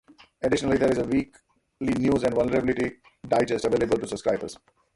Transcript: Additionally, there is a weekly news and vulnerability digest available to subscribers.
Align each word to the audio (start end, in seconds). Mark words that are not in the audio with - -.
Additionally, 0.41 0.77
there 0.77 0.91
is 0.91 0.97
a 0.97 1.03
weekly 1.03 1.33
news 1.79 2.23
and 2.23 2.33
vulnerability 2.33 2.97
digest 3.29 3.65
available 3.65 3.99
to 3.99 4.07
subscribers. 4.07 4.57